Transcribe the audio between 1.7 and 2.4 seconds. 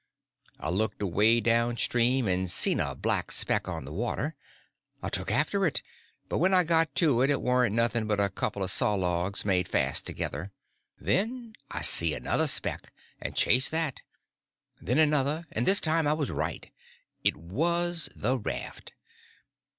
stream,